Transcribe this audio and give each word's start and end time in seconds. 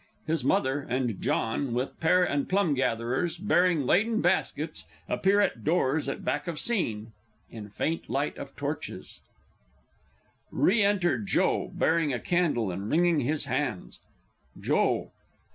His 0.25 0.43
Mother 0.43 0.87
and_ 0.89 1.19
JOHN, 1.19 1.75
with 1.75 1.99
Pear 1.99 2.23
and 2.23 2.49
Plum 2.49 2.73
gatherers 2.73 3.37
bearing 3.37 3.85
laden 3.85 4.19
baskets, 4.19 4.85
appear 5.07 5.39
at 5.41 5.63
doors 5.63 6.09
at 6.09 6.25
back 6.25 6.47
of 6.47 6.59
Scene, 6.59 7.11
in 7.51 7.69
faint 7.69 8.09
light 8.09 8.35
of 8.39 8.55
torches. 8.55 9.19
[Illustration: 10.51 10.57
The 10.57 10.57
Demon!] 10.59 10.65
Re 10.79 10.83
enter 10.83 11.19
JOE 11.19 11.71
bearing 11.75 12.13
a 12.13 12.19
candle 12.19 12.71
and 12.71 12.89
wringing 12.89 13.19
his 13.19 13.45
hands. 13.45 13.99
_Joe. 14.59 15.11